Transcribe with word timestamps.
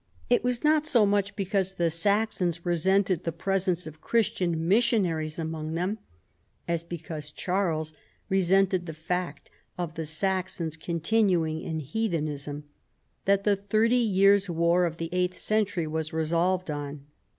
It 0.31 0.43
was 0.43 0.63
not 0.63 0.87
so 0.87 1.05
much 1.05 1.35
be 1.35 1.45
cause 1.45 1.75
the 1.75 1.91
Saxons 1.91 2.65
resented 2.65 3.23
the 3.23 3.31
presence 3.31 3.85
of 3.85 4.01
Christian 4.01 4.67
missionaries 4.67 5.37
among 5.37 5.75
them, 5.75 5.99
as 6.67 6.81
because 6.83 7.29
Charles 7.29 7.93
re 8.27 8.41
sented 8.41 8.87
the 8.87 8.95
fact 8.95 9.51
of 9.77 9.93
the 9.93 10.07
Saxons 10.07 10.75
continuing 10.75 11.61
in 11.61 11.81
heathen 11.81 12.27
ism, 12.27 12.63
that 13.25 13.43
the 13.43 13.55
Thirty 13.55 13.93
Years' 13.95 14.49
War 14.49 14.85
of 14.87 14.97
the 14.97 15.09
eighth 15.11 15.37
cen 15.37 15.65
tury 15.65 15.85
was 15.85 16.13
resolved 16.13 16.71
on. 16.71 17.05